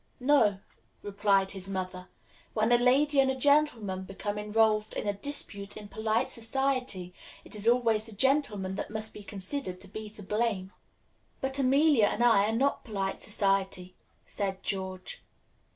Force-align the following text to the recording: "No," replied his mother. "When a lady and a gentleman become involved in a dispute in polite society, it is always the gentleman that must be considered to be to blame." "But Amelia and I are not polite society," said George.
"No," 0.19 0.57
replied 1.03 1.51
his 1.51 1.69
mother. 1.69 2.07
"When 2.55 2.71
a 2.71 2.77
lady 2.79 3.19
and 3.19 3.29
a 3.29 3.35
gentleman 3.35 4.03
become 4.03 4.39
involved 4.39 4.95
in 4.95 5.07
a 5.07 5.13
dispute 5.13 5.77
in 5.77 5.89
polite 5.89 6.27
society, 6.27 7.13
it 7.45 7.53
is 7.53 7.67
always 7.67 8.07
the 8.07 8.13
gentleman 8.15 8.73
that 8.77 8.89
must 8.89 9.13
be 9.13 9.21
considered 9.23 9.79
to 9.81 9.87
be 9.87 10.09
to 10.09 10.23
blame." 10.23 10.71
"But 11.39 11.59
Amelia 11.59 12.07
and 12.07 12.23
I 12.23 12.49
are 12.49 12.51
not 12.51 12.83
polite 12.83 13.21
society," 13.21 13.95
said 14.25 14.63
George. 14.63 15.21